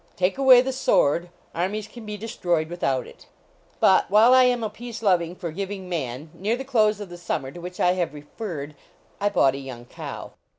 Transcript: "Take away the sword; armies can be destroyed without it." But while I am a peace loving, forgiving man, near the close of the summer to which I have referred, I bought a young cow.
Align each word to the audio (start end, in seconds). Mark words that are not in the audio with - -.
"Take 0.15 0.39
away 0.39 0.61
the 0.61 0.73
sword; 0.73 1.29
armies 1.53 1.87
can 1.87 2.07
be 2.07 2.17
destroyed 2.17 2.69
without 2.69 3.05
it." 3.05 3.27
But 3.79 4.09
while 4.09 4.33
I 4.33 4.45
am 4.45 4.63
a 4.63 4.69
peace 4.71 5.03
loving, 5.03 5.35
forgiving 5.35 5.87
man, 5.87 6.31
near 6.33 6.55
the 6.57 6.65
close 6.65 6.99
of 6.99 7.09
the 7.09 7.19
summer 7.19 7.51
to 7.51 7.61
which 7.61 7.79
I 7.79 7.91
have 7.91 8.15
referred, 8.15 8.73
I 9.19 9.29
bought 9.29 9.53
a 9.53 9.59
young 9.59 9.85
cow. 9.85 10.31